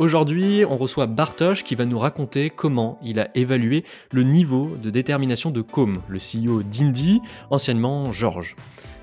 [0.00, 4.90] Aujourd'hui, on reçoit Bartosz qui va nous raconter comment il a évalué le niveau de
[4.90, 7.20] détermination de Com, le CEO d'Indy,
[7.50, 8.56] anciennement George.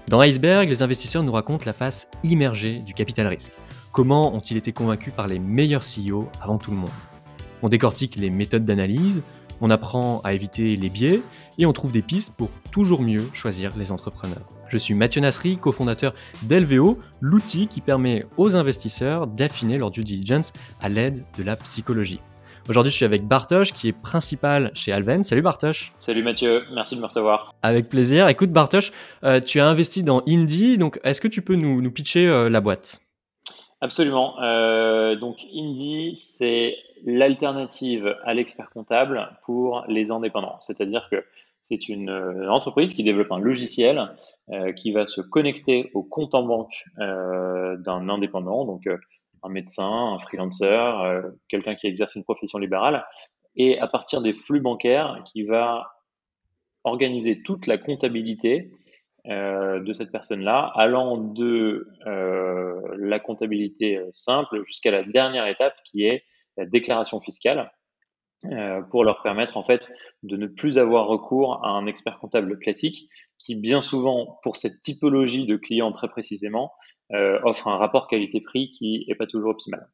[0.09, 3.53] Dans Iceberg, les investisseurs nous racontent la face immergée du capital risque.
[3.93, 6.89] Comment ont-ils été convaincus par les meilleurs CEO avant tout le monde?
[7.61, 9.23] On décortique les méthodes d'analyse,
[9.61, 11.21] on apprend à éviter les biais
[11.57, 14.60] et on trouve des pistes pour toujours mieux choisir les entrepreneurs.
[14.71, 20.53] Je suis Mathieu Nasri, cofondateur d'LVO, l'outil qui permet aux investisseurs d'affiner leur due diligence
[20.81, 22.21] à l'aide de la psychologie.
[22.69, 25.25] Aujourd'hui, je suis avec Bartosz, qui est principal chez Alven.
[25.25, 25.91] Salut Bartosz.
[25.99, 27.53] Salut Mathieu, merci de me recevoir.
[27.61, 28.29] Avec plaisir.
[28.29, 28.93] Écoute Bartosz,
[29.25, 32.61] euh, tu as investi dans Indie, donc est-ce que tu peux nous, pitcher euh, la
[32.61, 33.01] boîte?
[33.81, 34.41] Absolument.
[34.41, 40.55] Euh, donc Indie, c'est l'alternative à l'expert comptable pour les indépendants.
[40.61, 41.25] C'est-à-dire que
[41.61, 44.15] c'est une euh, entreprise qui développe un logiciel
[44.49, 48.87] euh, qui va se connecter au compte en banque euh, d'un indépendant, donc
[49.43, 53.05] un médecin, un freelancer, quelqu'un qui exerce une profession libérale,
[53.55, 55.91] et à partir des flux bancaires, qui va
[56.83, 58.71] organiser toute la comptabilité
[59.25, 66.23] de cette personne-là, allant de la comptabilité simple jusqu'à la dernière étape qui est
[66.57, 67.71] la déclaration fiscale.
[68.45, 72.57] Euh, pour leur permettre en fait de ne plus avoir recours à un expert comptable
[72.57, 76.73] classique qui bien souvent pour cette typologie de clients très précisément
[77.11, 79.87] euh, offre un rapport qualité-prix qui n'est pas toujours optimal.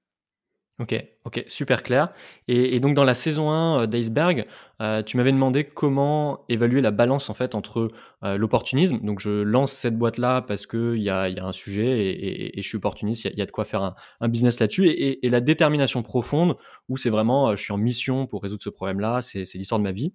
[0.79, 0.93] Ok,
[1.25, 2.13] ok, super clair.
[2.47, 4.45] Et, donc dans la saison 1 euh, d'Iceberg,
[4.79, 7.89] euh, tu m'avais demandé comment évaluer la balance en fait entre
[8.23, 8.99] euh, l'opportunisme.
[8.99, 12.59] Donc je lance cette boîte là parce qu'il y a, y a un sujet et,
[12.59, 14.87] et, je suis opportuniste, il y, a de quoi faire un, un business là-dessus.
[14.87, 16.57] Et, la détermination profonde
[16.89, 19.91] où c'est vraiment je suis en mission pour résoudre ce problème-là, c'est l'histoire de ma
[19.91, 20.13] vie.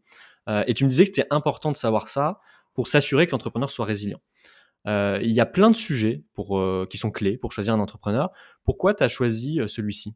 [0.48, 2.38] et tu me disais que c'était important de savoir ça
[2.74, 4.20] pour s'assurer que l'entrepreneur soit résilient.
[4.86, 8.30] il y a plein de sujets pour, qui sont clés pour choisir un entrepreneur.
[8.64, 10.14] Pourquoi tu as choisi celui-ci?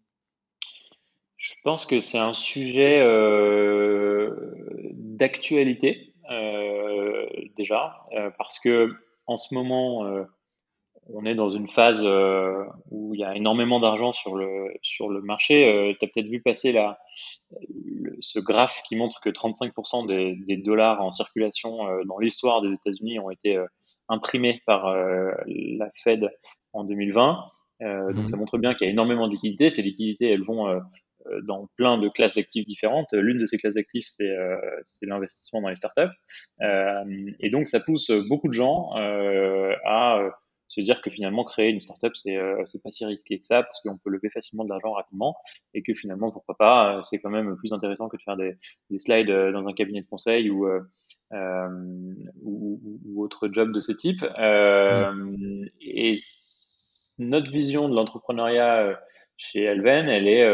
[1.47, 4.35] Je pense que c'est un sujet euh,
[4.95, 7.25] d'actualité euh,
[7.57, 8.93] déjà, euh, parce que
[9.27, 10.09] en ce moment,
[11.13, 12.01] on est dans une phase
[12.91, 15.97] où il y a énormément d'argent sur le, sur le marché.
[15.99, 17.01] tu as peut-être vu passer la,
[18.21, 23.19] ce graphe qui montre que 35% des, des, dollars en circulation dans l'histoire des États-Unis
[23.19, 23.61] ont été
[24.09, 26.31] imprimés par la Fed
[26.73, 27.51] en 2020.
[27.81, 28.29] Donc mmh.
[28.29, 29.71] ça montre bien qu'il y a énormément de liquidités.
[29.71, 30.79] Ces liquidités, elles vont euh,
[31.45, 33.13] dans plein de classes d'actifs différentes.
[33.13, 34.57] L'une de ces classes d'actifs, c'est euh,
[35.03, 36.03] l'investissement dans les startups.
[36.63, 40.21] Euh, et donc, ça pousse beaucoup de gens à
[40.69, 42.37] se dire que finalement créer une startup c'est
[42.67, 45.37] c'est pas si risqué que ça parce qu'on peut lever facilement de l'argent rapidement
[45.75, 48.57] et que finalement pourquoi pas c'est quand même plus intéressant que de faire des,
[48.91, 50.67] des slides dans un cabinet de conseil ou
[51.33, 51.69] euh,
[52.43, 56.19] ou, ou, autre job de ce type euh, et
[57.19, 58.97] notre vision de l'entrepreneuriat
[59.37, 60.45] chez Elven elle est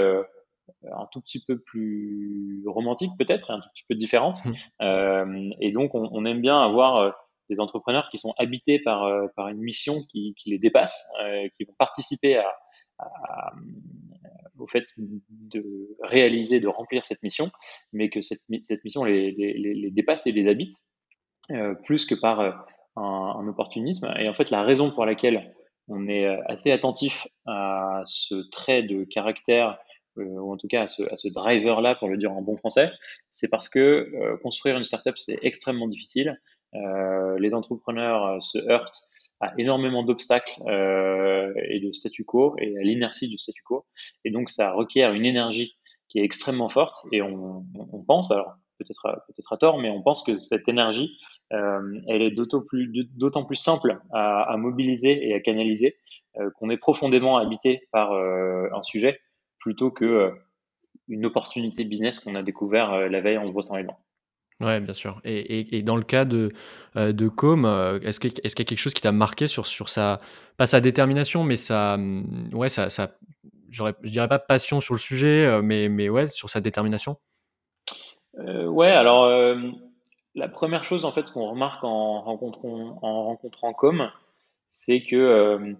[0.91, 4.45] un tout petit peu plus romantique peut-être, un tout petit peu différente.
[4.45, 4.53] Mmh.
[4.83, 7.11] Euh, et donc, on, aime bien avoir euh,
[7.49, 11.11] des entrepreneurs qui sont habités par, euh, par une mission qui, qui les dépasse,
[11.57, 13.53] qui vont participer à,
[14.59, 17.51] au fait de réaliser, de remplir cette mission,
[17.93, 20.77] mais que cette, cette mission les, les, les, dépasse et les habite,
[21.85, 22.65] plus que par un,
[22.97, 24.13] un, opportunisme.
[24.19, 25.53] Et en fait, la raison pour laquelle
[25.89, 29.75] on est assez attentif à ce trait de caractère euh,
[30.17, 32.91] ou en tout cas à ce, à ce driver-là, pour le dire en bon français,
[33.31, 33.79] c'est parce que
[34.15, 36.41] euh, construire une startup, c'est extrêmement difficile.
[36.75, 39.03] Euh, les entrepreneurs se heurtent
[39.41, 43.85] à énormément d'obstacles et de statu quo et à l'inertie du statu quo.
[44.25, 45.75] Et donc, ça requiert une énergie
[46.09, 47.05] qui est extrêmement forte.
[47.11, 51.19] Et on, on pense, alors peut-être peut-être à tort, mais on pense que cette énergie,
[51.53, 52.91] euh, elle est d'autant plus,
[53.47, 55.97] plus simple à, à, mobiliser et à canaliser
[56.39, 59.21] euh, qu'on est profondément habité par euh, un sujet
[59.63, 60.31] plutôt que euh,
[61.09, 63.99] une opportunité business qu'on a découvert euh, la veille en se brossant les dents.
[64.61, 65.21] Ouais, bien sûr.
[65.25, 66.51] Et, et, dans le cas de,
[66.97, 67.65] euh, de Com,
[68.03, 70.21] est-ce qu'il est y a quelque chose qui t'a marqué sur, sur sa,
[70.57, 73.17] pas sa détermination, mais sa, mm, ouais, sa, sa
[73.71, 77.17] je dirais pas passion sur le sujet, mais, mais ouais, sur sa détermination?
[78.37, 79.57] Ouais, alors
[80.35, 84.11] la première chose en fait qu'on remarque en rencontrant, en rencontrant Com,
[84.67, 85.75] c'est que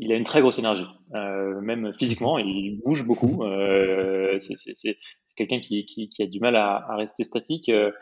[0.00, 3.44] il a une très grosse énergie, euh, même physiquement, il bouge beaucoup.
[3.44, 4.96] Euh, c'est
[5.36, 7.68] quelqu'un qui, qui, qui, a du mal à, à rester statique.
[7.68, 7.92] Euh,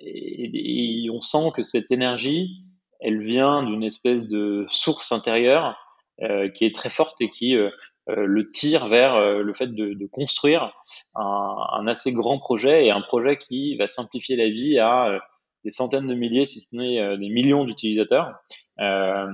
[0.00, 2.62] et, et, on sent que cette énergie,
[3.00, 5.76] elle vient d'une espèce de source intérieure
[6.54, 7.56] qui est très forte et qui
[8.08, 10.72] le tire vers le fait de, de construire
[11.14, 15.20] un, un, assez grand projet et un projet qui va simplifier la vie à
[15.64, 18.34] des centaines de milliers, si ce n'est des millions d'utilisateurs.
[18.80, 19.26] Euh,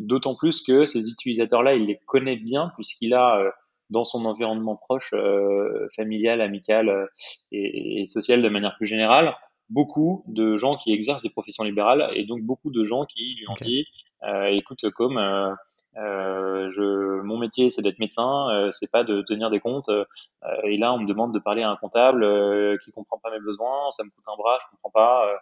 [0.00, 3.50] d'autant plus que ces utilisateurs-là, il les connaît bien puisqu'il a euh,
[3.90, 5.14] dans son environnement proche,
[5.96, 7.08] familial, amical
[7.52, 9.34] et, et, social de manière plus générale,
[9.70, 13.48] beaucoup de gens qui exercent des professions libérales et donc beaucoup de gens qui lui
[13.48, 13.86] ont dit
[14.50, 15.54] écoute, comme euh,
[15.98, 19.88] je, mon métier, c'est d'être médecin, euh, c'est pas de tenir des comptes.
[19.88, 20.04] Euh,
[20.64, 22.24] et là, on me demande de parler à un comptable
[22.84, 25.38] qui comprend pas mes besoins, ça me coûte un bras, je comprends pas.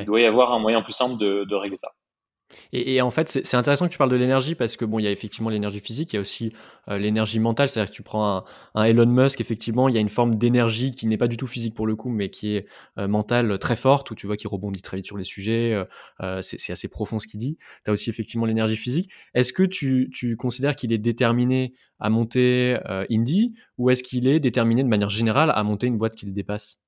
[0.00, 1.92] Il doit y avoir un moyen plus simple de, de régler ça.
[2.72, 5.06] Et, en fait, c'est intéressant que tu parles de l'énergie parce que bon, il y
[5.08, 6.52] a effectivement l'énergie physique, il y a aussi
[6.88, 7.68] euh, l'énergie mentale.
[7.68, 8.44] C'est-à-dire que tu prends
[8.74, 11.46] un, Elon Musk, effectivement, il y a une forme d'énergie qui n'est pas du tout
[11.46, 12.66] physique pour le coup, mais qui est
[12.98, 15.84] euh, mentale très forte, où tu vois qu'il rebondit très vite sur les sujets.
[16.20, 17.56] Euh, c'est assez profond ce qu'il dit.
[17.84, 19.10] Tu as aussi effectivement l'énergie physique.
[19.34, 22.78] Est-ce que tu, tu considères qu'il est déterminé à monter
[23.10, 26.32] Indie ou est-ce qu'il est déterminé de manière générale à monter une boîte qui le
[26.32, 26.78] dépasse?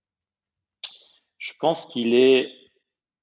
[1.38, 2.50] Je pense qu'il est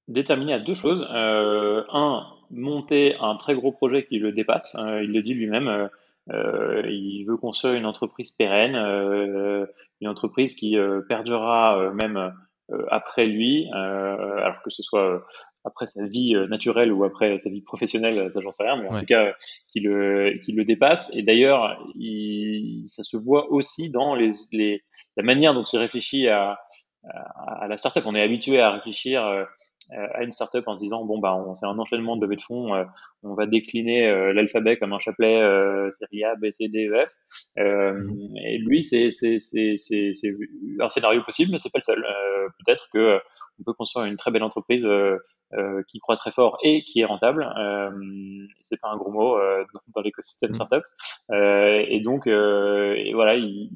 [0.08, 1.06] déterminé à deux choses.
[1.12, 4.76] Euh, un, monter un très gros projet qui le dépasse.
[4.78, 5.68] Euh, il le dit lui-même.
[5.68, 5.88] Euh,
[6.32, 8.74] euh, il veut construire une entreprise pérenne,
[10.00, 10.76] une entreprise qui
[11.08, 12.34] perdurera même
[12.90, 15.24] après lui, alors que ce soit
[15.62, 18.98] après sa vie naturelle ou après sa vie professionnelle, ça j'en sais rien, mais en
[18.98, 19.34] tout cas
[19.68, 21.14] qui le, qui le dépasse.
[21.14, 21.78] Et d'ailleurs,
[22.88, 24.82] ça se voit aussi dans les, les,
[25.16, 26.58] la manière dont il réfléchit à,
[27.08, 28.02] à, à la startup.
[28.04, 29.44] On est habitué à réfléchir euh,
[29.90, 32.74] à une startup en se disant bon bah c'est un enchaînement de levée de fonds,
[32.74, 32.84] euh,
[33.22, 35.40] on va décliner euh, l'alphabet comme un chapelet
[35.92, 37.10] série A, B, C, D, E, F.
[37.56, 38.36] Mhm.
[38.44, 40.12] Et lui c'est c'est c'est c'est
[40.80, 42.06] un scénario possible, mais c'est pas le seul.
[42.64, 43.20] Peut-être que
[43.58, 47.04] on peut construire une très belle entreprise euh, qui croit très fort et qui est
[47.04, 47.48] rentable.
[47.56, 47.90] Euh,
[48.64, 49.38] c'est pas un gros mot
[49.94, 50.56] dans, l'écosystème mhm.
[50.56, 50.84] startup.
[51.32, 53.70] et donc, et voilà, il,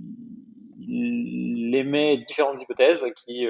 [0.81, 3.47] il, émet différentes hypothèses qui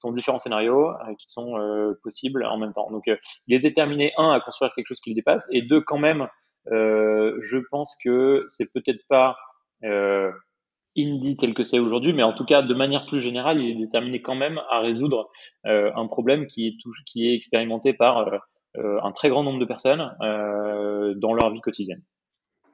[0.00, 2.90] sont différents scénarios euh, qui sont euh, possibles en même temps.
[2.90, 3.16] Donc, euh,
[3.46, 6.28] il est déterminé, un, à construire quelque chose qui le dépasse, et deux, quand même,
[6.66, 9.36] je pense que c'est peut-être pas
[9.82, 13.84] indie tel que c'est aujourd'hui, mais en tout cas, de manière plus générale, il est
[13.86, 15.30] déterminé quand même à résoudre
[15.64, 16.76] un problème qui est,
[17.06, 18.42] qui est expérimenté par
[18.76, 20.14] un très grand nombre de personnes
[21.16, 22.02] dans leur vie quotidienne.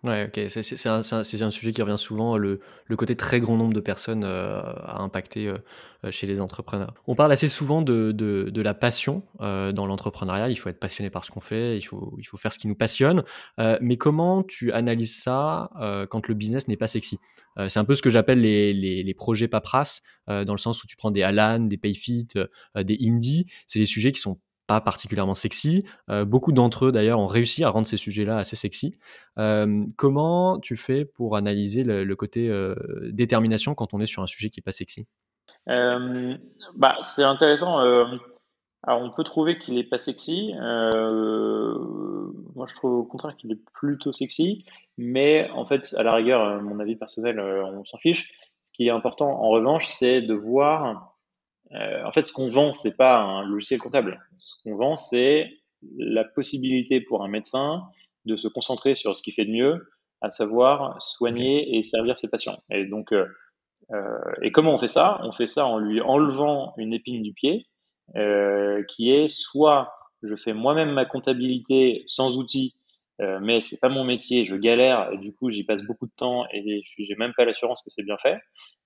[0.05, 3.73] Ouais, ok, c'est un, un, sujet qui revient souvent, le, le, côté très grand nombre
[3.73, 5.57] de personnes euh, à impacter euh,
[6.05, 6.95] euh, chez les entrepreneurs.
[7.07, 11.11] On parle assez souvent de, de, de la passion dans l'entrepreneuriat, il faut être passionné
[11.11, 13.25] par ce qu'on fait, il faut, il faut faire ce qui nous passionne,
[13.81, 15.71] mais comment tu analyses ça
[16.11, 17.19] quand le business n'est pas sexy?
[17.69, 20.87] C'est un peu ce que j'appelle les, les, les, projets paperasse, dans le sens où
[20.87, 22.29] tu prends des Alan, des Payfit,
[22.77, 25.85] des Indie, c'est des sujets qui sont pas particulièrement sexy.
[26.11, 28.97] Euh, beaucoup d'entre eux, d'ailleurs, ont réussi à rendre ces sujets-là assez sexy.
[29.39, 32.75] Euh, comment tu fais pour analyser le, côté euh,
[33.11, 35.07] détermination quand on est sur un sujet qui n'est pas sexy?
[35.67, 37.79] Bah, C'est intéressant.
[37.79, 40.53] alors, on peut trouver qu'il n'est pas sexy.
[40.55, 44.65] moi, je trouve au contraire qu'il est plutôt sexy.
[44.99, 48.31] Mais en fait, à la rigueur, mon avis personnel, on s'en fiche.
[48.65, 51.16] Ce qui est important, en revanche, c'est de voir
[51.73, 54.21] euh, en fait, ce qu'on vend, c'est pas un logiciel comptable.
[54.39, 55.51] Ce qu'on vend, c'est
[55.99, 57.85] la possibilité pour un médecin
[58.25, 59.89] de se concentrer sur ce qu'il fait de mieux,
[60.21, 62.59] à savoir soigner et servir ses patients.
[62.71, 63.27] Et donc, euh,
[63.93, 65.21] euh, et comment on fait ça?
[65.23, 67.67] On fait ça en lui enlevant une épine du pied,
[68.17, 69.93] euh, qui est soit
[70.23, 72.75] je fais moi-même ma comptabilité sans outils
[73.23, 76.13] euh, mais c'est pas mon métier, je galère et du coup j'y passe beaucoup de
[76.17, 78.39] temps et j'ai même pas l'assurance que c'est bien fait.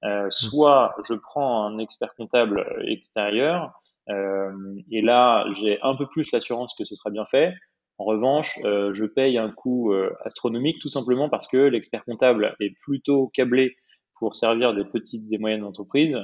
[0.04, 0.30] Euh, mmh.
[0.30, 3.72] soit je prends un expert comptable extérieur
[4.08, 4.52] euh,
[4.90, 7.54] et là j'ai un peu plus l'assurance que ce sera bien fait.
[7.98, 12.54] En revanche, euh, je paye un coût euh, astronomique tout simplement parce que l'expert comptable
[12.60, 13.76] est plutôt câblé
[14.18, 16.14] pour servir des petites et moyennes entreprises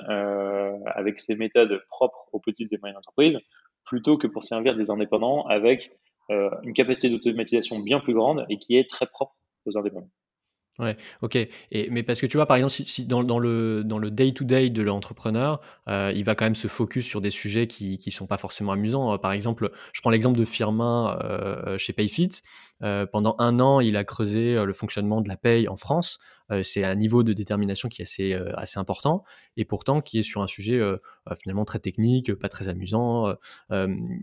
[0.84, 3.38] avec ses méthodes propres aux petites et moyennes entreprises
[3.86, 5.94] plutôt que pour servir des indépendants avec euh,
[6.28, 10.10] une capacité d'automatisation bien plus grande et qui est très propre aux indépendants.
[10.78, 11.36] Ouais, ok.
[11.36, 14.68] Et, mais parce que tu vois, par exemple, si, dans, dans, le, dans le day-to-day
[14.68, 18.26] de l'entrepreneur, euh, il va quand même se focus sur des sujets qui ne sont
[18.26, 19.14] pas forcément amusants.
[19.14, 22.42] Euh, par exemple, je prends l'exemple de Firmin euh, chez Payfit.
[22.82, 26.18] Euh, pendant un an, il a creusé le fonctionnement de la paye en France.
[26.52, 29.24] Euh, c'est un niveau de détermination qui est assez, euh, assez important
[29.56, 30.98] et pourtant qui est sur un sujet euh,
[31.40, 33.34] finalement très technique, pas très amusant.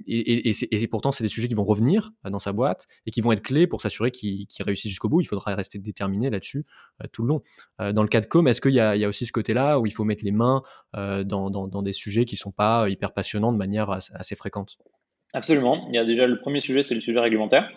[0.07, 3.41] et, pourtant, c'est des sujets qui vont revenir dans sa boîte et qui vont être
[3.41, 5.21] clés pour s'assurer qu'il réussit jusqu'au bout.
[5.21, 6.65] Il faudra rester déterminé là-dessus
[7.11, 7.41] tout le long.
[7.93, 10.03] dans le cas de Com, est-ce qu'il y, a aussi ce côté-là où il faut
[10.03, 14.77] mettre les mains dans, des sujets qui sont pas hyper passionnants de manière assez fréquente?
[15.33, 15.87] Absolument.
[15.89, 17.69] Il y a déjà le premier sujet, c'est le sujet réglementaire.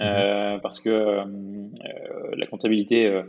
[0.00, 1.22] Mmh parce que
[2.34, 3.22] la comptabilité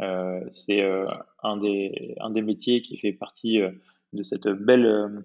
[0.00, 1.06] euh, c'est euh,
[1.42, 3.70] un, des, métiers qui fait partie euh,
[4.12, 5.24] de cette belle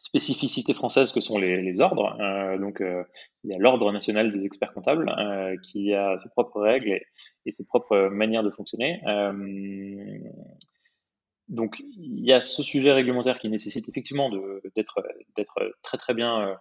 [0.00, 2.16] spécificités françaises que sont les, ordres.
[2.60, 5.12] donc, il y a l'Ordre national des experts comptables
[5.62, 7.06] qui a ses propres règles et,
[7.46, 9.00] et ses propres manières de fonctionner.
[11.48, 14.30] donc, il y a ce sujet réglementaire qui nécessite effectivement
[14.74, 16.58] d'être très très bien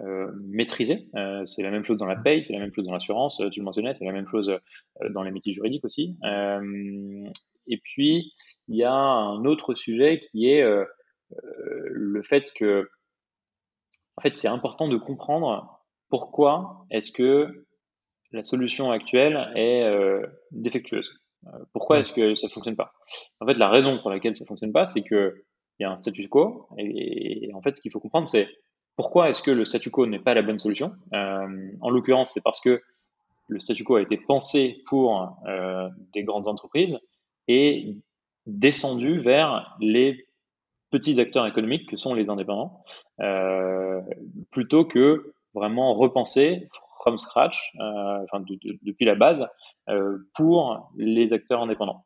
[0.00, 1.08] euh, maîtrisé.
[1.14, 3.50] Euh, c'est la même chose dans la paye, c'est la même chose dans l'assurance, euh,
[3.50, 4.50] tu le mentionnais, c'est la même chose
[5.10, 6.16] dans les métiers juridiques aussi.
[7.66, 8.32] et puis,
[8.68, 10.64] il y a un autre sujet qui est
[11.32, 12.88] le fait que,
[14.16, 17.66] en fait, c'est important de comprendre pourquoi est-ce que
[18.32, 19.86] la solution actuelle est
[20.50, 21.10] défectueuse.
[21.72, 22.92] pourquoi est-ce que ça fonctionne pas?
[23.40, 25.44] En fait, la raison pour laquelle ça fonctionne pas, c'est que
[25.78, 26.68] il y a un statu quo.
[26.78, 28.48] et en fait, ce qu'il faut comprendre, c'est
[29.00, 32.42] pourquoi est-ce que le statu quo n'est pas la bonne solution euh, En l'occurrence, c'est
[32.42, 32.82] parce que
[33.48, 36.98] le statu quo a été pensé pour euh, des grandes entreprises
[37.48, 37.96] et
[38.44, 40.26] descendu vers les
[40.90, 42.84] petits acteurs économiques que sont les indépendants,
[43.20, 44.02] euh,
[44.50, 46.68] plutôt que vraiment repenser
[47.02, 48.44] from scratch, enfin
[48.82, 49.46] depuis la base,
[50.34, 52.04] pour les acteurs indépendants.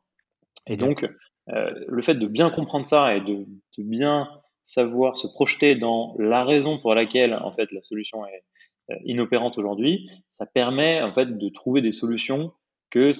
[0.65, 1.05] Et donc,
[1.47, 3.45] le fait de bien comprendre ça et de,
[3.77, 4.29] de bien
[4.65, 8.43] savoir se projeter dans la raison pour laquelle en fait la solution est
[8.91, 12.51] euh, inopérante aujourd'hui, ça permet en fait de trouver des solutions
[12.89, 13.13] que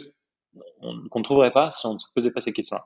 [0.80, 2.86] qu'on ne trouverait pas si on ne se posait pas ces questions-là.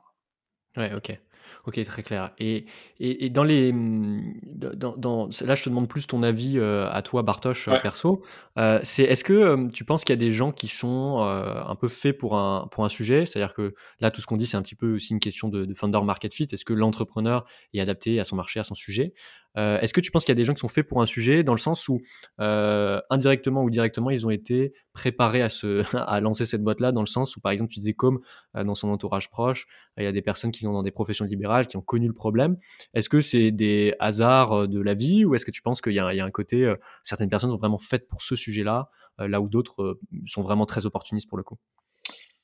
[0.76, 1.18] Ouais, ok.
[1.66, 2.32] Ok, très clair.
[2.38, 2.64] Et,
[3.00, 7.02] et, dans les, mmh, dans, dans, là, je te demande plus ton avis euh, à
[7.02, 8.22] toi, Bartosz, euh, perso.
[8.58, 11.88] Euh, c'est, est-ce que tu penses qu'il y a des gens qui sont un peu
[11.88, 13.26] faits pour un, pour un sujet?
[13.26, 15.64] C'est-à-dire que là, tout ce qu'on dit, c'est un petit peu aussi une question de,
[15.64, 16.48] de founder market fit.
[16.50, 19.12] Est-ce que l'entrepreneur est adapté à son marché, à son sujet?
[19.56, 21.06] Euh, est-ce que tu penses qu'il y a des gens qui sont faits pour un
[21.06, 22.00] sujet dans le sens où
[22.40, 27.02] euh, indirectement ou directement ils ont été préparés à, se, à lancer cette boîte-là dans
[27.02, 28.20] le sens où par exemple tu disais comme
[28.56, 29.66] euh, dans son entourage proche
[29.98, 32.14] il y a des personnes qui sont dans des professions libérales qui ont connu le
[32.14, 32.56] problème.
[32.94, 35.96] Est-ce que c'est des hasards de la vie ou est-ce que tu penses qu'il y,
[35.96, 38.88] y, a un côté certaines personnes sont vraiment faites pour ce sujet-là
[39.18, 41.58] là où d'autres sont vraiment très opportunistes pour le coup?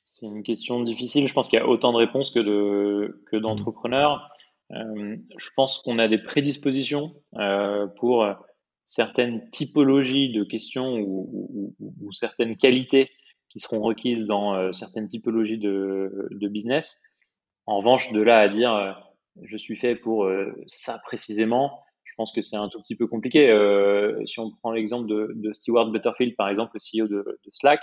[0.04, 1.28] C'est une question difficile.
[1.28, 3.40] Je pense qu'il y a autant de réponses que de que mmh.
[3.40, 4.14] d'entrepreneurs.
[4.14, 4.35] Euh,
[4.70, 8.26] je pense qu'on a des prédispositions euh, pour
[8.86, 11.74] certaines typologies de questions ou,
[12.12, 13.10] certaines qualités
[13.48, 16.98] qui seront requises dans euh, certaines typologies de, business.
[17.66, 19.02] En revanche, de là à dire
[19.42, 20.30] je suis fait pour
[20.66, 23.48] ça précisément, je pense que c'est un tout petit peu compliqué.
[24.24, 27.80] si on prend l'exemple de, Stewart Butterfield, par exemple, le CEO de Slack,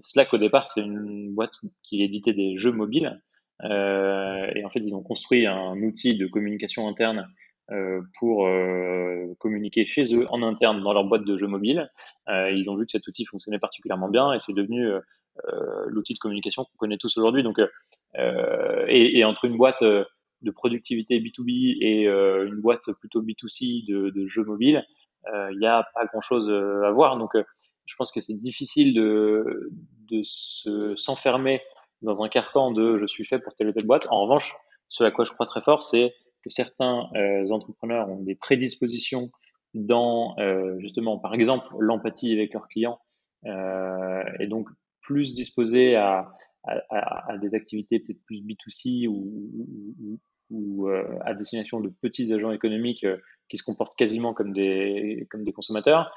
[0.00, 3.20] Slack au départ, c'est une boîte qui éditait des jeux mobiles.
[3.64, 7.28] Euh, et en fait, ils ont construit un outil de communication interne
[7.70, 11.90] euh, pour euh, communiquer chez eux en interne dans leur boîte de jeux mobile.
[12.28, 14.90] ils ont vu que cet outil fonctionnait particulièrement bien et c'est devenu
[15.86, 17.42] l'outil de communication qu'on connaît tous aujourd'hui.
[17.42, 17.60] Donc,
[18.88, 24.44] et, entre une boîte de productivité B2B et une boîte plutôt B2C de, de jeux
[24.44, 24.84] mobiles,
[25.26, 27.16] il n'y a pas grand-chose à voir.
[27.16, 27.32] Donc,
[27.86, 29.70] je pense que c'est difficile de,
[30.10, 30.22] de
[30.96, 31.60] s'enfermer
[32.02, 34.06] dans un carcan de je suis fait pour telle ou telle boîte.
[34.10, 34.54] En revanche,
[34.88, 39.30] ce à quoi je crois très fort, c'est que certains euh, entrepreneurs ont des prédispositions
[39.74, 42.98] dans euh, justement, par exemple, l'empathie avec leurs clients
[43.46, 44.68] euh, et donc
[45.00, 46.32] plus disposés à,
[46.64, 50.18] à, des activités peut-être plus B2C ou,
[51.24, 53.06] à destination de petits agents économiques
[53.48, 56.14] qui se comportent quasiment comme des, comme des consommateurs,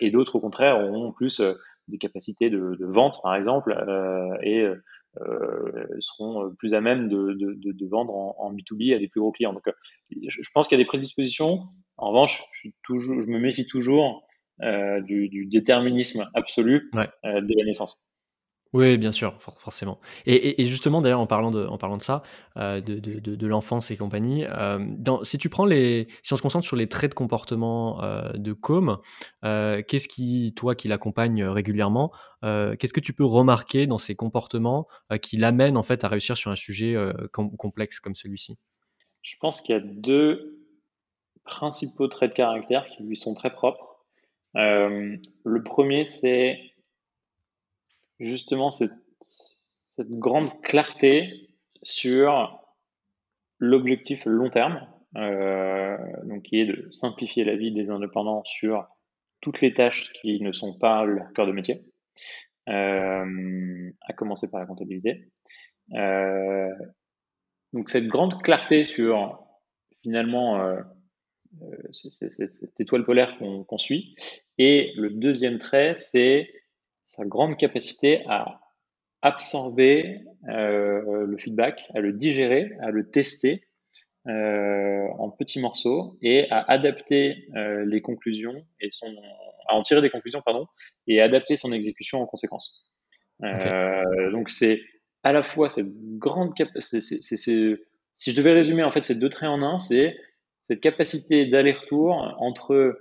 [0.00, 1.42] et d'autres au contraire ont plus
[1.88, 3.76] des capacités de, de vente par exemple
[4.42, 4.64] et
[6.00, 9.20] seront euh, plus à même de, de, de, vendre en, en, B2B à des plus
[9.20, 9.52] gros clients.
[9.52, 9.72] Donc, euh,
[10.28, 11.62] je, pense qu'il y a des prédispositions.
[11.96, 14.26] En revanche, je, suis toujours, je me méfie toujours
[14.62, 17.08] euh, du, du, déterminisme absolu ouais.
[17.24, 18.06] euh, de la naissance.
[18.74, 20.00] Oui, bien sûr, forcément.
[20.26, 22.22] Et, justement, d'ailleurs, en parlant de, de ça,
[22.56, 24.84] euh, de, de, de l'enfance et compagnie, euh,
[25.22, 28.52] si tu prends les, si on se concentre sur les traits de comportement euh, de
[28.52, 28.98] Com,
[29.42, 32.10] qu'est-ce qui, toi, qui l'accompagne régulièrement,
[32.42, 34.88] qu'est-ce que tu peux remarquer dans ces comportements
[35.22, 36.96] qui l'amènent en fait à réussir sur un sujet
[37.32, 38.58] com complexe comme celui-ci?
[39.22, 40.66] Je pense qu'il y a deux
[41.44, 44.00] principaux traits de caractère qui lui sont très propres.
[44.54, 46.73] le premier, c'est
[48.20, 51.50] justement cette, cette grande clarté
[51.82, 52.60] sur
[53.58, 58.86] l'objectif long terme, euh, donc qui est de simplifier la vie des indépendants sur
[59.40, 61.84] toutes les tâches qui ne sont pas leur cœur de métier,
[62.68, 65.28] euh, à commencer par la comptabilité.
[65.92, 66.72] Euh,
[67.72, 69.46] donc cette grande clarté sur
[70.02, 70.80] finalement euh,
[71.62, 74.16] euh cette étoile polaire qu'on suit.
[74.58, 76.50] Et le deuxième trait, c'est
[77.06, 78.60] sa grande capacité à
[79.22, 83.66] absorber euh, le feedback, à le digérer, à le tester
[84.26, 87.46] en petits morceaux et à adapter
[87.84, 89.14] les conclusions et son,
[89.68, 90.66] à en tirer des conclusions, pardon,
[91.06, 92.88] et adapter son exécution en conséquence.
[94.32, 94.80] donc c'est
[95.24, 97.00] à la fois cette grande capacité,
[98.14, 100.16] si je devais résumer en fait ces deux traits en un, c'est
[100.68, 102.96] cette capacité d'aller-retour entre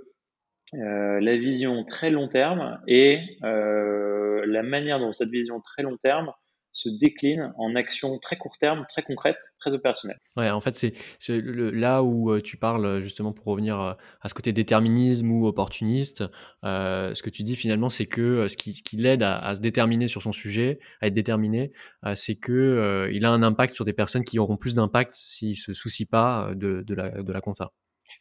[0.76, 5.98] euh, la vision très long terme et euh, la manière dont cette vision très long
[5.98, 6.32] terme
[6.76, 10.18] se décline en actions très court terme, très concrètes, très opérationnelles.
[10.36, 10.94] Ouais, en fait, c'est
[11.30, 16.24] là où euh, tu parles justement pour revenir à ce côté déterminisme ou opportuniste.
[16.64, 20.32] ce que tu dis finalement, c'est que ce qui, l'aide à, se déterminer sur son
[20.32, 21.72] sujet, à être déterminé,
[22.16, 25.74] c'est que il a un impact sur des personnes qui auront plus d'impact s'ils se
[25.74, 27.72] soucient pas de, de, la, de la compta.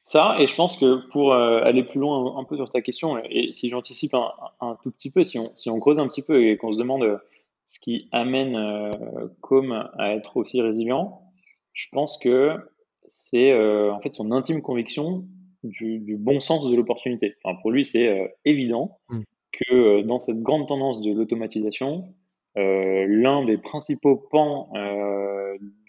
[0.05, 3.53] Ça, et je pense que pour aller plus loin un, peu sur ta question, et
[3.53, 6.45] si j'anticipe un, un, tout petit peu, si on, si on creuse un petit peu
[6.45, 7.21] et qu'on se demande
[7.65, 11.23] ce qui amène euh, Com à être aussi résilient,
[11.73, 12.57] je pense que
[13.07, 15.25] c'est euh, en fait son intime conviction
[15.63, 17.37] du, bon sens de l'opportunité.
[17.45, 19.21] Enfin, pour lui, c'est euh, évident mm.
[19.53, 22.15] que dans cette grande tendance de l'automatisation,
[22.55, 24.71] l'un des principaux pans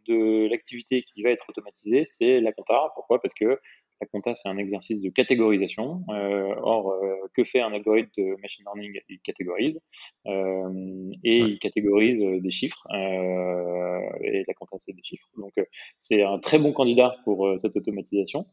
[0.08, 2.92] de l'activité qui va être automatisée, c'est la compta.
[2.96, 3.22] Pourquoi?
[3.22, 3.60] Parce que
[4.02, 6.04] la compta, c'est un exercice de catégorisation.
[6.10, 9.00] Euh, or, euh, que fait un algorithme de machine learning?
[9.10, 9.80] Il catégorise
[10.28, 12.86] euh, et il catégorise des chiffres.
[12.92, 15.28] et la compta, c'est des chiffres.
[15.38, 15.54] Donc,
[16.00, 18.46] c'est un très bon candidat pour cette automatisation.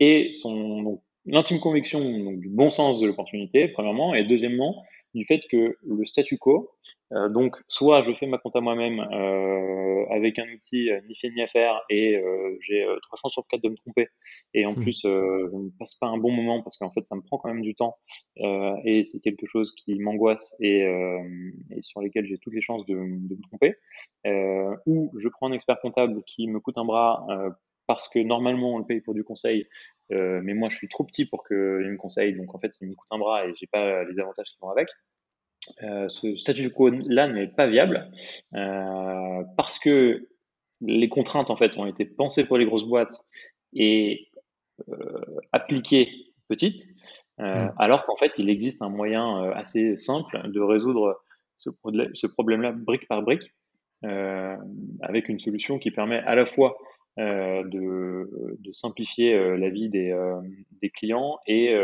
[0.00, 2.00] Et son l'intime conviction
[2.32, 4.82] du bon sens de l'opportunité, premièrement, et deuxièmement,
[5.14, 6.70] du fait que le statu quo,
[7.12, 11.30] euh, donc soit je fais ma compta moi-même euh, avec un outil euh, ni fait
[11.30, 14.08] ni à faire et euh, j'ai euh, trois chances sur quatre de me tromper
[14.52, 14.82] et en hmm.
[14.82, 15.08] plus je
[15.56, 17.74] ne passe pas un bon moment parce qu'en fait ça me prend quand même du
[17.74, 17.96] temps
[18.36, 20.82] et c'est quelque chose qui m'angoisse et,
[21.70, 23.76] et, sur lesquels j'ai toutes les chances de, de me tromper
[24.86, 27.26] ou je prends un expert comptable qui me coûte un bras
[27.88, 29.66] parce que normalement on le paye pour du conseil,
[30.12, 32.88] euh, mais moi je suis trop petit pour qu'il me conseille, donc en fait il
[32.88, 34.88] me coûte un bras et j'ai pas les avantages qui vont avec.
[35.82, 38.10] Euh, ce statu quo là n'est pas viable
[38.54, 40.28] euh, parce que
[40.80, 43.24] les contraintes en fait ont été pensées pour les grosses boîtes
[43.72, 44.28] et
[45.50, 46.08] appliquées
[46.48, 46.86] petites,
[47.38, 47.70] mmh.
[47.78, 51.20] alors qu'en fait il existe un moyen assez simple de résoudre
[51.56, 51.70] ce,
[52.14, 53.52] ce problème-là brique par brique.
[54.02, 56.78] avec une solution qui permet à la fois
[57.18, 60.40] euh, de, de, simplifier euh, la vie des, euh,
[60.80, 61.74] des clients et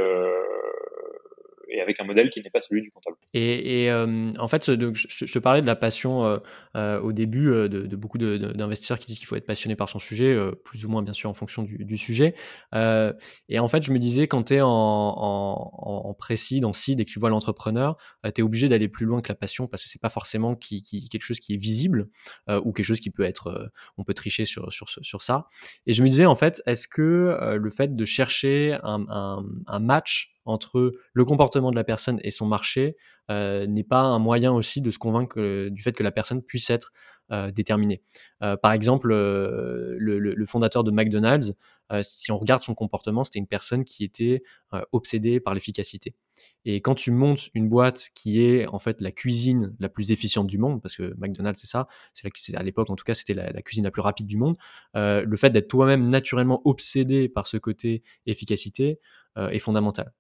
[1.69, 3.17] et avec un modèle qui n'est pas celui du comptable.
[3.33, 6.39] Et, euh, en fait, je, te parlais de la passion euh,
[6.77, 10.37] euh, au début de, beaucoup d'investisseurs qui disent qu'il faut être passionné par son sujet,
[10.65, 12.35] plus ou moins bien sûr en fonction du, sujet.
[12.73, 17.05] et en fait, je me disais, quand tu es en, en, précis, dans seed et
[17.05, 19.89] que tu vois l'entrepreneur, tu es obligé d'aller plus loin que la passion parce que
[19.89, 22.09] c'est pas forcément qui, quelque chose qui est visible
[22.49, 25.49] ou quelque chose qui peut être, on peut tricher sur, sur, sur ça.
[25.87, 29.79] Et je me disais, en fait, est-ce que le fait de chercher un, un, un
[29.81, 32.97] match entre le comportement de la personne et son marché
[33.31, 36.43] euh, n'est pas un moyen aussi de se convaincre euh, du fait que la personne
[36.43, 36.93] puisse être
[37.33, 38.03] euh, déterminée.
[38.63, 41.55] par exemple, le, fondateur de McDonald's,
[42.03, 44.43] si on regarde son comportement, c'était une personne qui était
[44.93, 46.15] obsédée par l'efficacité.
[46.67, 50.47] Et quand tu montes une boîte qui est en fait la cuisine la plus efficiente
[50.47, 53.51] du monde, parce que McDonald's c'est ça, c'est à l'époque en tout cas c'était la,
[53.51, 54.57] la, cuisine la plus rapide du monde,
[54.95, 59.01] le fait d'être toi-même naturellement obsédé par ce côté efficacité
[59.37, 60.13] est fondamental.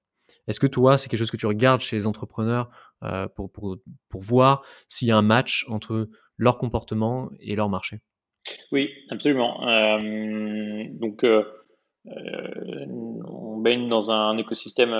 [0.46, 2.70] Est-ce que toi, c'est quelque chose que tu regardes chez les entrepreneurs
[3.02, 3.76] euh, pour, pour,
[4.08, 8.00] pour, voir s'il y a un match entre leur comportement et leur marché?
[8.72, 9.66] Oui, absolument.
[9.66, 11.44] Euh, donc, euh,
[12.06, 14.90] on baigne dans un écosystème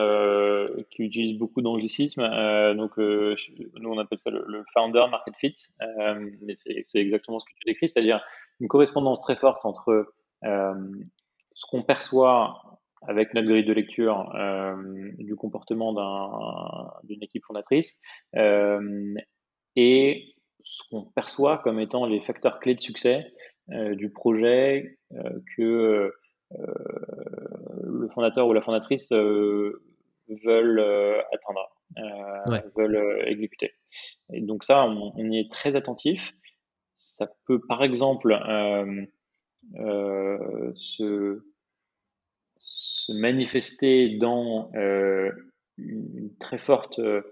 [0.91, 2.23] qui utilise beaucoup d'anglicisme.
[2.77, 5.55] donc, nous, on appelle ça le, le founder market fit.
[6.41, 8.25] mais c'est exactement ce que tu décris, c'est-à-dire
[8.61, 14.75] une correspondance très forte entre ce qu'on perçoit avec notre grille de lecture euh,
[15.19, 15.93] du comportement
[17.05, 18.01] d'une équipe fondatrice
[18.37, 19.15] euh,
[19.77, 23.33] et ce qu'on perçoit comme étant les facteurs clés de succès
[23.71, 24.99] euh, du projet
[25.57, 26.13] que
[26.51, 30.81] le fondateur ou la fondatrice veulent
[31.33, 31.75] atteindre,
[32.77, 33.73] veulent exécuter.
[34.33, 36.35] Et donc ça, on, on, y est très attentif.
[36.97, 38.39] Ça peut par exemple
[40.75, 41.43] se
[43.07, 45.31] se manifester dans euh,
[45.77, 47.23] une très forte euh,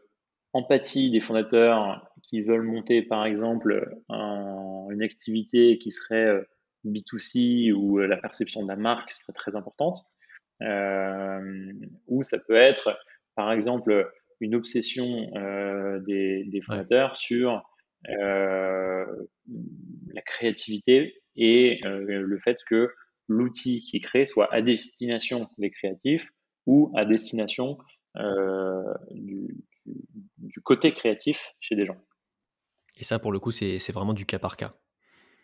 [0.53, 6.43] empathie des fondateurs qui veulent monter, par exemple, une activité qui serait euh,
[6.85, 10.01] B2C où la perception de la marque serait très importante,
[12.09, 12.99] ou ça peut être,
[13.35, 15.31] par exemple, une obsession
[16.05, 17.63] des, fondateurs sur
[18.05, 19.07] la
[20.27, 22.93] créativité et le fait que
[23.33, 26.27] l'outil qui créé soit à destination des créatifs
[26.67, 27.79] ou à destination
[29.11, 31.97] du, du, côté créatif chez des gens.
[32.99, 34.75] Et ça, pour le coup, c'est vraiment du cas par cas.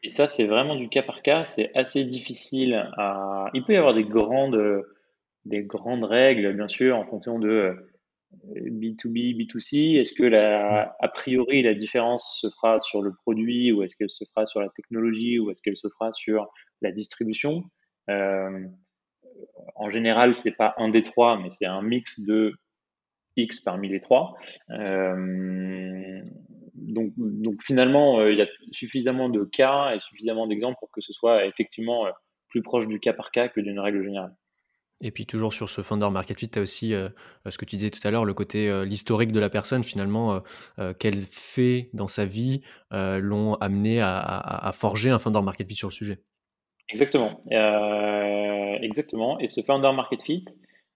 [0.03, 1.45] Et ça, c'est vraiment du cas par cas.
[1.45, 3.51] C'est assez difficile à.
[3.55, 4.85] Il peut y avoir des grandes,
[5.45, 7.75] des grandes règles, bien sûr, en fonction de
[8.55, 13.83] B2B, B2C Est-ce que la, a priori la différence se fera sur le produit ou
[13.83, 16.47] est-ce qu'elle se fera sur la technologie ou est-ce qu'elle se fera sur
[16.83, 17.65] la distribution?
[17.65, 17.78] euh,
[18.09, 22.55] En général, c'est pas un des trois, mais c'est un mix de
[23.37, 24.35] X parmi les trois.
[24.71, 26.21] Euh,
[26.75, 27.13] donc,
[27.63, 31.47] finalement, euh, il y a suffisamment de cas et suffisamment d'exemples pour que ce soit
[31.47, 32.07] effectivement
[32.49, 34.35] plus proche du cas par cas que d'une règle générale.
[35.01, 37.09] Et puis toujours sur ce founder market fit, tu as aussi euh,
[37.49, 40.43] ce que tu disais tout à l'heure, le côté, euh, l'historique de la personne finalement,
[40.79, 45.89] euh, quels faits dans sa vie l'ont amené à, forger un founder market fit sur
[45.89, 46.23] le sujet.
[46.91, 47.43] Exactement,
[48.81, 49.39] exactement.
[49.41, 50.45] Et ce founder market fit,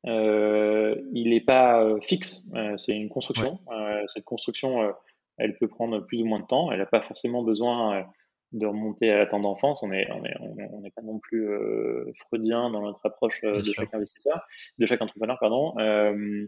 [0.04, 3.60] il n'est pas fixe, c'est une construction.
[4.08, 4.94] cette construction,
[5.38, 6.72] elle peut prendre plus ou moins de temps.
[6.72, 8.06] Elle n'a pas forcément besoin
[8.52, 9.82] de remonter à la temps d'enfance.
[9.82, 10.34] On n'est on est,
[10.72, 14.46] on est pas non plus euh, freudien dans notre approche euh, de chaque investisseur,
[14.78, 15.74] de chaque entrepreneur, pardon.
[15.78, 16.46] Euh,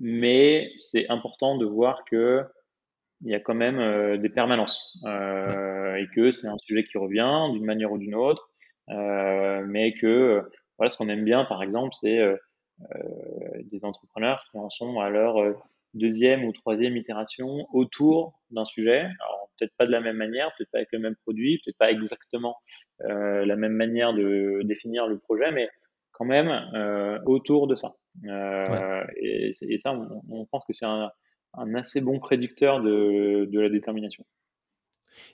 [0.00, 2.44] mais c'est important de voir que
[3.22, 7.64] il y a quand même des permanences et que c'est un sujet qui revient d'une
[7.64, 8.48] manière ou d'une autre,
[8.88, 10.42] mais que
[10.76, 12.20] voilà, ce qu'on aime bien, par exemple, c'est
[13.64, 15.54] des entrepreneurs qui en sont à leur
[15.94, 19.00] deuxième ou troisième itération autour d'un sujet.
[19.00, 21.90] Alors, peut-être pas de la même manière, peut-être pas avec le même produit, peut-être pas
[21.90, 22.56] exactement
[23.02, 25.68] euh, la même manière de définir le projet, mais
[26.12, 27.94] quand même euh, autour de ça.
[28.26, 29.92] Euh, et, ça,
[30.28, 31.10] on, pense que c'est un,
[31.74, 34.24] assez bon prédicteur de la détermination.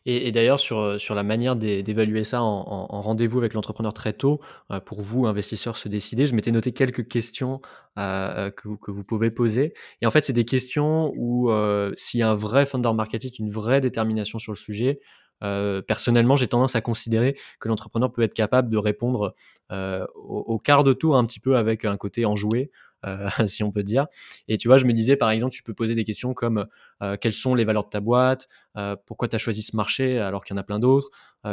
[0.06, 4.40] Et, d'ailleurs, sur, euh, sur la manière d'évaluer ça en, rendez-vous avec l'entrepreneur très tôt,
[4.70, 7.60] euh, pour vous, investisseurs, se décider, je m'étais noté quelques questions
[7.98, 9.74] euh, que, vous, pouvez poser.
[10.00, 11.50] Et en fait, c'est des questions où
[11.96, 15.00] s'il y a un vrai founder marketing, une vraie détermination sur le sujet,
[15.86, 19.34] personnellement, j'ai tendance à considérer que l'entrepreneur peut être capable de répondre
[19.70, 22.70] au, au, quart de tour un petit peu avec un côté enjoué.
[23.04, 24.06] Euh, si on peut dire.
[24.48, 26.66] Et tu vois, je me disais, par exemple, tu peux poser des questions comme
[27.02, 30.18] euh, quelles sont les valeurs de ta boîte, euh, pourquoi tu as choisi ce marché
[30.18, 31.10] alors qu'il y en a plein d'autres,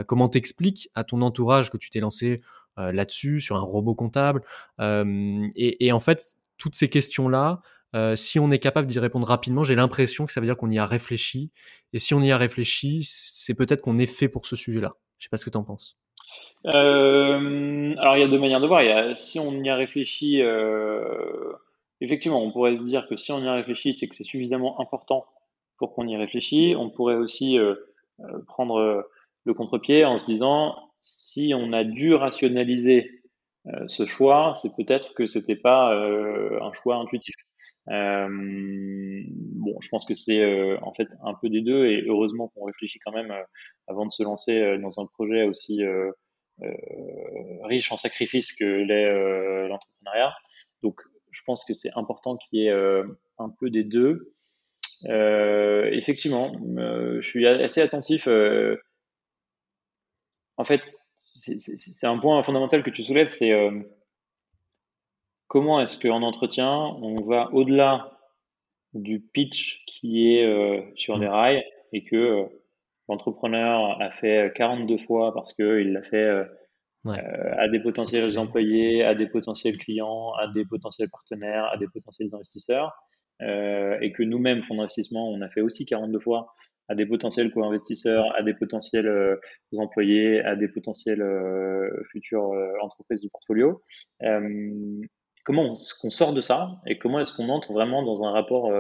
[0.08, 2.42] comment t'expliques à ton entourage que tu t'es lancé
[2.78, 4.42] là-dessus, sur un robot comptable?
[4.80, 7.62] Et, en fait, toutes ces questions-là,
[8.16, 10.80] si on est capable d'y répondre rapidement, j'ai l'impression que ça veut dire qu'on y
[10.80, 11.52] a réfléchi.
[11.92, 14.94] Et si on y a réfléchi, c'est peut-être qu'on est fait pour ce sujet-là.
[15.18, 16.01] Je sais pas ce que tu en penses.
[16.66, 18.84] Euh, alors, il y a deux manières de voir.
[19.18, 21.52] Si on y a réfléchi, euh,
[22.02, 24.80] effectivement, on pourrait se dire que si on y a réfléchi, c'est que c'est suffisamment
[24.80, 25.26] important
[25.78, 26.76] pour qu'on y réfléchisse.
[26.78, 27.76] On pourrait aussi euh,
[28.48, 29.06] prendre
[29.46, 33.10] le contre-pied en se disant, si on a dû rationaliser
[33.88, 37.36] ce choix, c'est peut-être que c'était pas un choix intuitif.
[37.88, 43.00] Bon, je pense que c'est en fait un peu des deux et heureusement qu'on réfléchit
[43.00, 43.34] quand même
[43.88, 45.84] avant de se lancer dans un projet aussi
[46.64, 50.36] euh, riche en sacrifices que l'est euh, l'entrepreneuriat.
[50.84, 53.04] Donc, je pense que c'est important qu'il y ait euh,
[53.40, 54.34] un peu des deux.
[55.06, 58.28] effectivement, je suis assez attentif.
[60.58, 60.84] en fait,
[61.34, 63.52] c'est un point fondamental que tu soulèves, c'est
[65.52, 68.18] comment est-ce qu'en entretien, on va au-delà
[68.94, 71.30] du pitch qui est sur des mmh.
[71.30, 72.50] rails et que
[73.12, 76.46] l'entrepreneur a fait 42 fois parce qu'il l'a fait euh,
[77.08, 81.88] euh, à des potentiels employés, à des potentiels clients, à des potentiels partenaires, à des
[81.88, 82.94] potentiels investisseurs,
[83.42, 86.54] euh, et que nous-mêmes, fonds d'investissement, on a fait aussi 42 fois
[86.88, 89.40] à des potentiels co-investisseurs, à des potentiels
[89.78, 91.24] employés, à des potentiels
[92.12, 93.82] futures entreprises du portfolio.
[95.46, 95.76] Comment on,
[96.10, 98.72] sort de ça et comment est-ce qu'on entre vraiment dans un rapport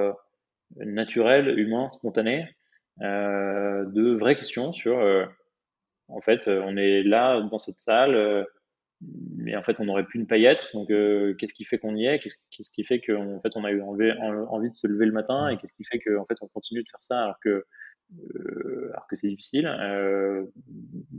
[0.77, 2.47] naturel, humain, spontané
[3.01, 5.25] euh, de vraies questions sur, euh,
[6.07, 8.45] en fait, euh, on est là dans cette salle,
[9.35, 10.67] mais en fait, on n'aurait pu ne pas y être.
[10.73, 10.89] Donc,
[11.37, 12.19] qu'est-ce qui fait qu'on y est?
[12.19, 15.49] Qu'est-ce qui fait qu'en fait, on a eu envie, envie, de se lever le matin
[15.49, 17.65] Et qu'est-ce qui fait qu'en fait, on continue de faire ça alors que,
[18.91, 19.67] alors que c'est difficile,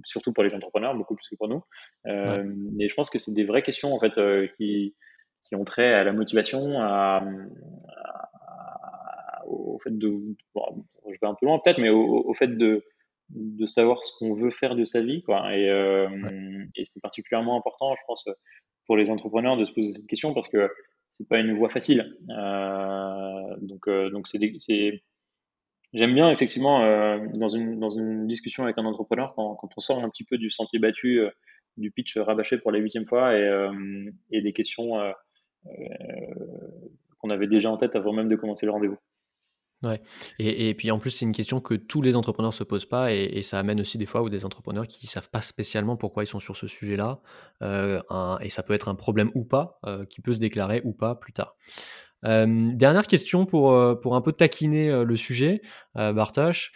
[0.04, 1.64] surtout pour les entrepreneurs, beaucoup plus que pour nous.
[2.04, 4.14] Mais je pense que c'est des vraies questions en fait
[4.56, 4.94] qui,
[5.52, 7.22] qui ont trait à la motivation, à,
[9.46, 10.08] au fait de,
[10.56, 12.82] je vais un peu loin peut-être, mais au, fait de,
[13.28, 15.54] de savoir ce qu'on veut faire de sa vie, quoi.
[15.54, 16.08] Et, euh,
[16.74, 18.24] et c'est particulièrement important, je pense,
[18.86, 20.70] pour les entrepreneurs de se poser cette question parce que
[21.10, 22.16] c'est pas une voie facile.
[22.30, 25.02] Euh, donc, euh, donc c'est,
[25.92, 26.80] j'aime bien effectivement
[27.34, 30.38] dans une dans une discussion avec un entrepreneur quand, quand on sort un petit peu
[30.38, 31.20] du sentier battu
[31.76, 33.68] du pitch rabâché pour la huitième fois et,
[34.30, 34.98] et des questions
[37.18, 38.98] qu'on avait déjà en tête avant même de commencer le rendez-vous.
[39.82, 40.00] Ouais.
[40.38, 43.42] Et, puis en plus, c'est une question que tous les entrepreneurs se posent pas, et,
[43.42, 46.38] ça amène aussi des fois où des entrepreneurs qui savent pas spécialement pourquoi ils sont
[46.38, 47.20] sur ce sujet-là,
[47.62, 48.00] euh,
[48.40, 51.16] et ça peut être un problème ou pas, euh, qui peut se déclarer ou pas
[51.16, 51.56] plus tard.
[52.24, 55.60] Euh, dernière question pour, euh, pour un peu taquiner euh, le sujet,
[55.94, 56.70] Bartosz.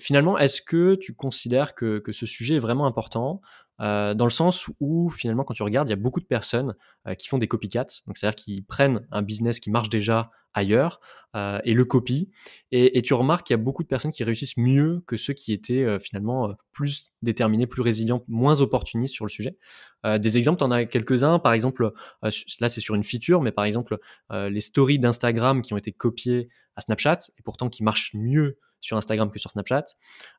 [0.00, 3.40] finalement, est-ce que tu considères que, que, ce sujet est vraiment important?
[3.80, 6.74] Euh, dans le sens où finalement quand tu regardes, il y a beaucoup de personnes
[7.06, 11.00] euh, qui font des copycats, donc c'est-à-dire qu'ils prennent un business qui marche déjà ailleurs
[11.34, 12.26] euh, et le copient,
[12.70, 15.32] et, et tu remarques qu'il y a beaucoup de personnes qui réussissent mieux que ceux
[15.32, 19.56] qui étaient euh, finalement euh, plus déterminés, plus résilients, moins opportunistes sur le sujet.
[20.04, 21.90] Euh, des exemples, tu en as quelques-uns, par exemple,
[22.22, 23.98] là c'est sur une feature, mais par exemple
[24.30, 28.96] les stories d'Instagram qui ont été copiées à Snapchat et pourtant qui marchent mieux sur
[28.96, 29.84] Instagram que sur Snapchat.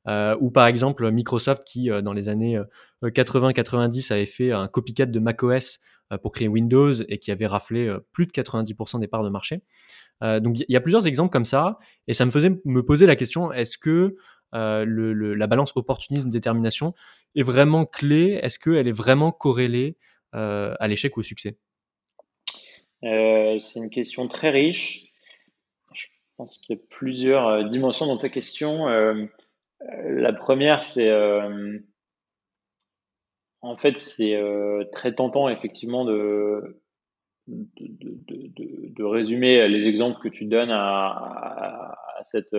[0.07, 2.59] Euh, ou par exemple Microsoft qui, euh, dans les années
[3.01, 5.79] 80-90, euh, avait fait un copycat de macOS
[6.21, 9.63] pour créer Windows et qui avait raflé plus de 90% des parts de marché.
[10.21, 13.15] donc il y a plusieurs exemples comme ça et ça me faisait me poser la
[13.15, 14.15] question est-ce que
[14.53, 16.93] le, la balance opportunisme-détermination
[17.33, 18.39] est vraiment clé?
[18.43, 19.97] Est-ce qu'elle est vraiment corrélée
[20.33, 21.57] à l'échec ou au succès?
[23.01, 25.12] C'est une question très riche.
[26.33, 28.89] Je pense qu'il y a plusieurs euh, dimensions dans ta question.
[28.89, 29.13] Euh,
[29.83, 31.13] euh, la première, c'est
[33.61, 34.37] en fait, c'est
[34.91, 36.81] très tentant effectivement de,
[37.47, 42.53] de, résumer les exemples que tu donnes à, cette,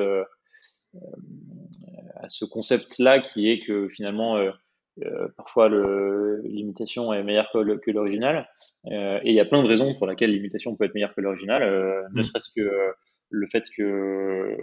[2.14, 4.38] à ce concept-là qui est que finalement,
[5.36, 5.68] parfois
[6.42, 8.48] l'imitation est meilleure que l'original.
[8.86, 12.08] et il y a plein de raisons pour lesquelles l'imitation peut être meilleure que l'original,
[12.14, 12.24] ne mm.
[12.24, 12.94] serait-ce que
[13.34, 14.56] le fait que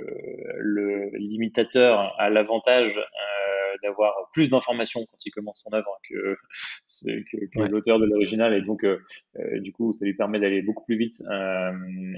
[0.58, 6.38] le limitateur a l'avantage euh, d'avoir plus d'informations quand il commence son œuvre que,
[7.54, 9.00] que, l'auteur de l'original et donc euh,
[9.38, 11.22] euh, du coup ça lui permet d'aller beaucoup plus vite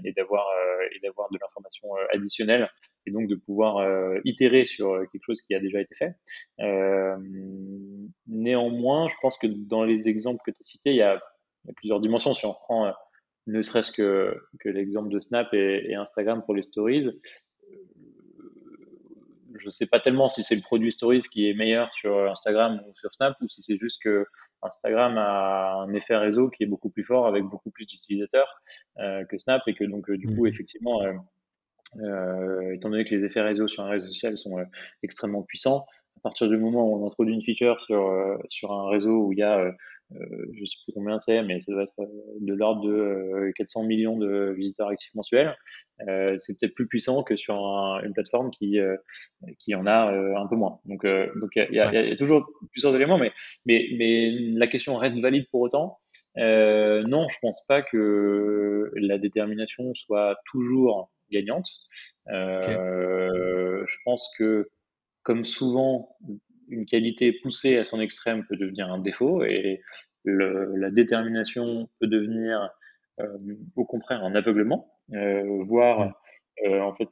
[0.03, 0.45] et d'avoir
[0.95, 2.69] et d'avoir de l'information additionnelle
[3.05, 3.85] et donc de pouvoir
[4.23, 6.13] itérer sur quelque chose qui a déjà été fait.
[8.27, 11.21] néanmoins, je pense que dans les exemples que tu as cités, il y a,
[11.63, 12.33] il y a plusieurs dimensions.
[12.33, 12.93] Si on prend
[13.47, 17.08] ne serait-ce que, que l'exemple de Snap et, Instagram pour les stories.
[17.08, 17.13] Euh,
[19.56, 22.82] je ne sais pas tellement si c'est le produit stories qui est meilleur sur Instagram
[22.88, 24.25] ou sur Snap ou si c'est juste que
[24.62, 28.47] Instagram a un effet réseau qui est beaucoup plus fort avec beaucoup plus d'utilisateurs
[28.99, 30.47] euh, que Snap et que donc euh, du coup mmh.
[30.47, 31.01] effectivement
[32.73, 34.56] étant donné que les effets réseau sur un réseau social sont
[35.03, 35.86] extrêmement puissants,
[36.23, 39.39] à partir du moment où on introduit une feature sur, sur un réseau où il
[39.39, 39.73] y a
[40.15, 42.05] euh, je ne sais plus combien c'est, mais ça doit être euh,
[42.39, 45.55] de l'ordre de 400 euh, millions de visiteurs actifs mensuels.
[45.99, 48.77] c'est peut-être plus puissant que sur une plateforme qui,
[49.59, 50.79] qui en a un peu moins.
[50.86, 53.31] Donc, donc il y, a, y, a toujours plusieurs éléments, mais,
[53.65, 55.99] mais, mais la question reste valide pour autant.
[56.38, 61.69] Euh, non, je pense pas que la détermination soit toujours gagnante.
[62.29, 64.69] Euh, Je pense que,
[65.23, 66.15] comme souvent
[66.69, 69.81] une qualité poussée à son extrême peut devenir un défaut et
[70.25, 72.69] la détermination peut devenir
[73.19, 73.38] euh,
[73.75, 76.19] au contraire un aveuglement, euh, voire
[76.65, 77.09] euh, en fait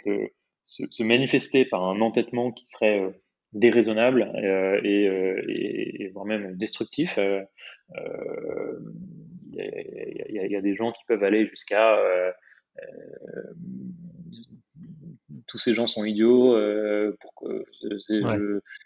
[0.66, 3.14] se, manifester par un entêtement qui serait
[3.54, 4.32] déraisonnable
[4.84, 7.18] et, voire même destructif.
[7.18, 7.48] Il
[10.30, 11.98] y, a des gens qui peuvent aller jusqu'à
[15.52, 17.18] tous ces gens sont idiots, euh,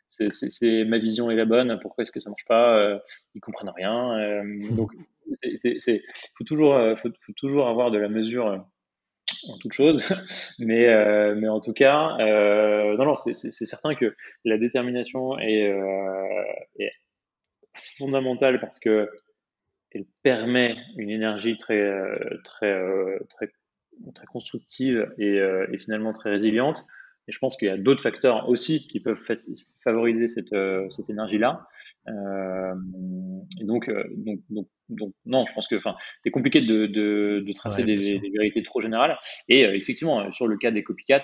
[0.08, 2.98] c'est ma vision est la bonne, pourquoi est-ce que ça marche pas, euh,
[3.36, 4.18] ils comprennent rien.
[4.18, 4.92] Euh, donc,
[5.44, 6.02] il
[6.36, 8.66] faut toujours, faut, toujours avoir de la mesure
[9.48, 10.04] en toute chose,
[10.60, 15.72] mais, mais en tout cas, non, non, c'est certain que la détermination est,
[16.80, 16.92] est
[17.76, 19.08] fondamentale parce que
[19.92, 22.12] elle permet une énergie très,
[22.44, 22.76] très,
[23.30, 23.50] très
[24.14, 26.86] très constructive et, euh, et, finalement très résiliente.
[27.28, 29.20] Et je pense qu'il y a d'autres facteurs aussi qui peuvent
[29.84, 31.68] favoriser cette, euh, cette énergie-là.
[32.08, 32.76] Euh,
[33.60, 35.78] et donc, donc, donc, donc, non, je pense que
[36.20, 39.18] c'est compliqué de, de, de tracer des, des, vérités trop générales.
[39.48, 41.24] Et effectivement, sur le cas des copycats,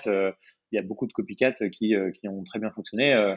[0.72, 3.14] il y a beaucoup de copycats qui, qui ont très bien fonctionné.
[3.14, 3.36] Euh,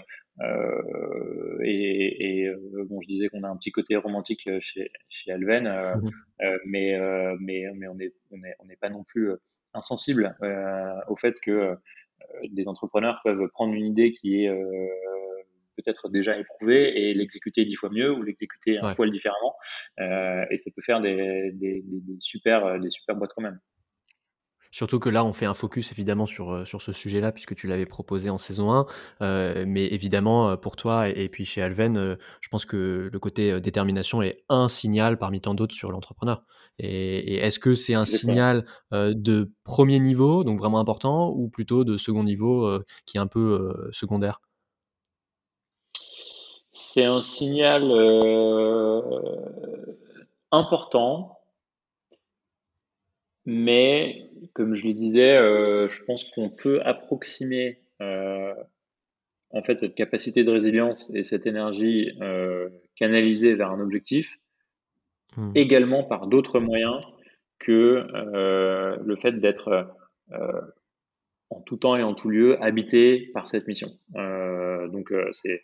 [1.63, 2.51] et, et
[2.87, 6.09] bon, je disais qu'on a un petit côté romantique chez, chez Alven, mmh
[6.65, 6.97] mais,
[7.39, 9.31] mais, mais on n'est on est, on est pas non plus
[9.73, 10.35] insensible
[11.07, 11.75] au fait que
[12.49, 14.49] des entrepreneurs peuvent prendre une idée qui est
[15.77, 19.55] peut-être déjà éprouvée et l'exécuter dix fois mieux ou l'exécuter un poil différemment.
[19.99, 23.59] et ça peut faire des, des, des, super, des super boîtes quand même.
[24.75, 27.85] Surtout que là, on fait un focus évidemment sur, sur ce sujet-là, puisque tu l'avais
[27.85, 28.85] proposé en saison
[29.21, 29.65] 1.
[29.65, 34.43] mais évidemment, pour toi et, puis chez Alven, je pense que le côté détermination est
[34.49, 36.43] un signal parmi tant d'autres sur l'entrepreneur.
[36.77, 41.95] Et, est-ce que c'est un signal de premier niveau, donc vraiment important, ou plutôt de
[41.95, 42.69] second niveau
[43.05, 44.41] qui est un peu secondaire?
[46.73, 47.93] C'est un signal
[50.51, 51.34] important,
[53.45, 60.51] mais comme je le disais, je pense qu'on peut approximer en fait cette capacité de
[60.51, 62.11] résilience et cette énergie
[62.95, 64.39] canalisée vers un objectif
[65.37, 65.51] Hmm.
[65.53, 67.01] également par d'autres moyens
[67.59, 69.93] que euh, le fait d'être
[70.31, 70.61] euh,
[71.49, 73.91] en tout temps et en tout lieu habité par cette mission.
[74.15, 75.61] Euh, donc c'est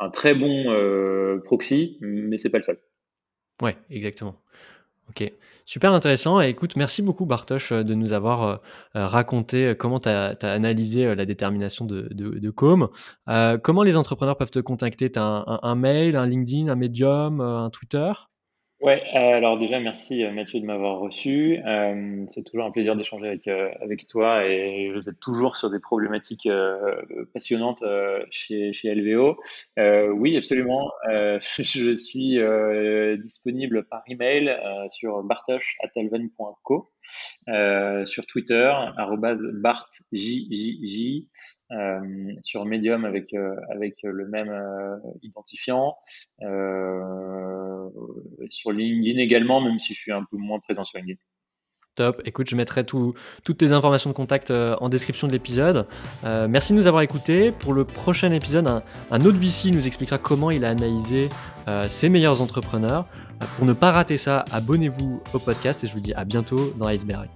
[0.00, 2.78] un très bon proxy, mais c'est pas le seul.
[3.62, 4.40] Ouais, exactement.
[5.08, 5.32] Ok,
[5.64, 6.40] super intéressant.
[6.40, 8.60] Et écoute, merci beaucoup Bartosz de nous avoir
[8.94, 12.88] raconté comment tu as, analysé la détermination de, de, Com.
[13.62, 15.10] comment les entrepreneurs peuvent te contacter?
[15.10, 18.12] Tu as un, mail, un LinkedIn, un Medium, un Twitter?
[18.84, 21.58] Ouais, euh, alors déjà, merci euh, Mathieu de m'avoir reçu.
[21.66, 25.80] Euh, c'est toujours un plaisir d'échanger avec, avec toi et vous êtes toujours sur des
[25.80, 26.46] problématiques
[27.32, 27.82] passionnantes
[28.30, 29.38] chez, chez LVO.
[29.78, 30.92] oui, absolument.
[31.08, 32.38] je suis
[33.22, 34.54] disponible par email
[34.90, 36.93] sur bartosh.alven.co.
[37.48, 38.72] Euh, sur Twitter,
[39.52, 41.26] BartJJJ,
[41.72, 44.52] euh, sur Medium avec, euh, avec le même
[45.22, 45.96] identifiant,
[48.50, 51.18] sur LinkedIn également, même si je suis un peu moins présent sur LinkedIn.
[51.94, 52.22] Top.
[52.24, 53.16] Écoute, je mettrai toutes
[53.56, 55.86] tes informations de contact en description de l'épisode.
[56.48, 57.52] merci de nous avoir écoutés.
[57.52, 61.28] Pour le prochain épisode, un, autre VC nous expliquera comment il a analysé
[61.88, 63.06] ses meilleurs entrepreneurs.
[63.56, 66.86] Pour ne pas rater ça, abonnez-vous au podcast et je vous dis à bientôt dans
[66.86, 67.28] Iceberg.